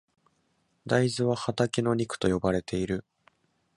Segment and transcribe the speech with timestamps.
[0.87, 3.05] 大豆は畑の肉と呼ばれている。